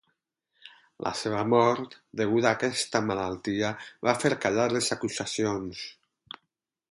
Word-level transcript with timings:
La 1.07 1.11
seva 1.19 1.41
mort, 1.49 1.93
deguda 2.21 2.49
a 2.51 2.55
aquesta 2.59 3.03
malaltia, 3.11 3.71
va 4.09 4.17
fer 4.25 4.33
callar 4.47 4.67
les 4.77 4.89
acusacions. 4.97 5.85